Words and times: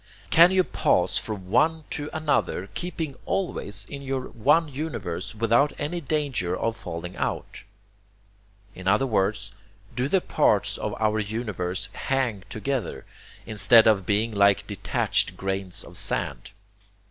Can 0.31 0.49
you 0.49 0.63
pass 0.63 1.19
from 1.19 1.51
one 1.51 1.83
to 1.91 2.09
another, 2.11 2.69
keeping 2.73 3.15
always 3.27 3.85
in 3.85 4.01
your 4.01 4.29
one 4.29 4.67
universe 4.67 5.35
without 5.35 5.73
any 5.77 6.01
danger 6.01 6.57
of 6.57 6.75
falling 6.75 7.15
out? 7.17 7.61
In 8.73 8.87
other 8.87 9.05
words, 9.05 9.53
do 9.95 10.07
the 10.09 10.19
parts 10.19 10.79
of 10.79 10.95
our 10.99 11.19
universe 11.19 11.89
HANG 11.93 12.45
together, 12.49 13.05
instead 13.45 13.85
of 13.85 14.07
being 14.07 14.31
like 14.31 14.65
detached 14.65 15.37
grains 15.37 15.83
of 15.83 15.95
sand? 15.97 16.49